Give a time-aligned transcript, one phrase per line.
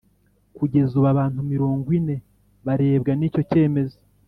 [0.57, 2.15] kugeza ubu, abantu mirogwine
[2.65, 3.97] barebwa n'icyo cyemezo